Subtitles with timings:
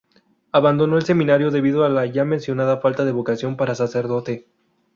[0.51, 4.47] Abandonó el seminario debido a la ya mencionada falta de vocación para ser sacerdote.